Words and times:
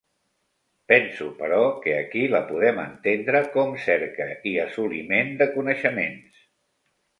Penso 0.91 1.27
però 1.41 1.59
que 1.83 1.93
aquí 1.97 2.23
la 2.31 2.41
podem 2.47 2.81
entendre 2.85 3.43
com 3.59 3.77
cerca 3.85 4.29
i 4.53 4.57
assoliment 4.67 5.33
de 5.45 5.51
coneixements. 5.55 6.45